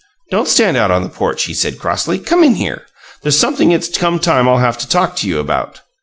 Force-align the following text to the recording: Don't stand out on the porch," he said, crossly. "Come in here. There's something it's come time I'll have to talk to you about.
Don't 0.31 0.47
stand 0.47 0.77
out 0.77 0.89
on 0.89 1.03
the 1.03 1.09
porch," 1.09 1.43
he 1.43 1.53
said, 1.53 1.77
crossly. 1.77 2.17
"Come 2.17 2.43
in 2.43 2.55
here. 2.55 2.87
There's 3.21 3.37
something 3.39 3.71
it's 3.71 3.95
come 3.95 4.17
time 4.17 4.49
I'll 4.49 4.57
have 4.57 4.79
to 4.79 4.89
talk 4.89 5.15
to 5.17 5.27
you 5.27 5.37
about. 5.39 5.81